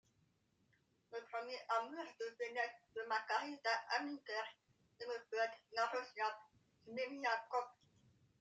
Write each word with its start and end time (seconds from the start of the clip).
Le 1.13 1.19
premier 1.31 1.59
amour 1.77 2.05
de 2.19 2.25
jeunesse 2.25 2.81
de 2.95 3.03
Margarita 3.07 3.69
Aliguer 3.99 4.49
est 4.99 5.05
le 5.05 5.25
poète 5.29 5.59
Iaroslav 5.75 6.33
Smeliakov. 6.87 7.67